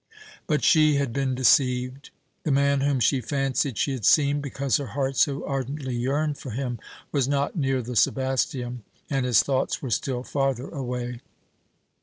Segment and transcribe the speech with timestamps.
[0.47, 2.09] But she had been deceived;
[2.41, 6.49] the man whom she fancied she had seen, because her heart so ardently yearned for
[6.49, 6.79] him,
[7.11, 11.19] was not near the Sebasteum, and his thoughts were still farther away.